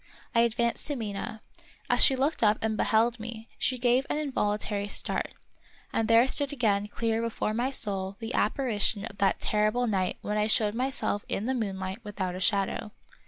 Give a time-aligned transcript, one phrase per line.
[0.33, 1.43] I advanced to Mina.
[1.87, 5.35] As she looked up and beheld me, she gave an involuntary start,
[5.93, 10.17] and there stood again clear before my soul the apparition of that terri ble night
[10.23, 12.89] when I showed myself in the moonlight without a shadow.